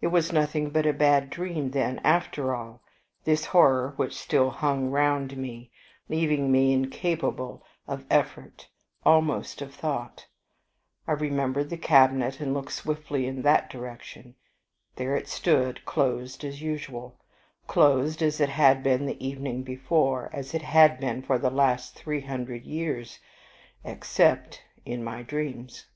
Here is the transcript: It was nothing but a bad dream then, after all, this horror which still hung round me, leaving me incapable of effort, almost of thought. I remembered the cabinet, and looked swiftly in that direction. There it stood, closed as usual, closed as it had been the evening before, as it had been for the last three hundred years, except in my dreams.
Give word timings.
It 0.00 0.08
was 0.08 0.32
nothing 0.32 0.70
but 0.70 0.86
a 0.86 0.92
bad 0.92 1.30
dream 1.30 1.70
then, 1.70 2.00
after 2.02 2.52
all, 2.52 2.82
this 3.22 3.44
horror 3.44 3.92
which 3.94 4.12
still 4.12 4.50
hung 4.50 4.90
round 4.90 5.36
me, 5.36 5.70
leaving 6.08 6.50
me 6.50 6.72
incapable 6.72 7.62
of 7.86 8.04
effort, 8.10 8.68
almost 9.04 9.62
of 9.62 9.72
thought. 9.72 10.26
I 11.06 11.12
remembered 11.12 11.70
the 11.70 11.76
cabinet, 11.76 12.40
and 12.40 12.52
looked 12.54 12.72
swiftly 12.72 13.28
in 13.28 13.42
that 13.42 13.70
direction. 13.70 14.34
There 14.96 15.14
it 15.16 15.28
stood, 15.28 15.84
closed 15.84 16.42
as 16.42 16.60
usual, 16.60 17.16
closed 17.68 18.22
as 18.22 18.40
it 18.40 18.48
had 18.48 18.82
been 18.82 19.06
the 19.06 19.24
evening 19.24 19.62
before, 19.62 20.28
as 20.32 20.54
it 20.54 20.62
had 20.62 20.98
been 20.98 21.22
for 21.22 21.38
the 21.38 21.50
last 21.50 21.94
three 21.94 22.22
hundred 22.22 22.64
years, 22.64 23.20
except 23.84 24.60
in 24.84 25.04
my 25.04 25.22
dreams. 25.22 25.86